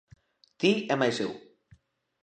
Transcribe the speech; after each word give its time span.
Ti 0.59 0.71
e 0.93 0.95
mais 0.99 1.17
eu. 1.25 1.31